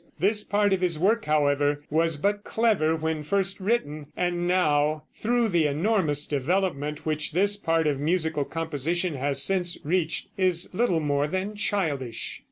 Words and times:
This 0.17 0.43
part 0.43 0.73
of 0.73 0.81
his 0.81 0.97
work, 0.97 1.25
however, 1.25 1.83
was 1.91 2.17
but 2.17 2.43
clever 2.43 2.95
when 2.95 3.21
first 3.21 3.59
written, 3.59 4.07
and 4.17 4.47
now, 4.47 5.03
through 5.13 5.49
the 5.49 5.67
enormous 5.67 6.25
development 6.25 7.05
which 7.05 7.33
this 7.33 7.55
part 7.55 7.85
of 7.85 7.99
musical 7.99 8.43
composition 8.43 9.13
has 9.13 9.43
since 9.43 9.77
reached, 9.83 10.29
is 10.37 10.73
little 10.73 11.01
more 11.01 11.27
than 11.27 11.55
childish. 11.55 12.39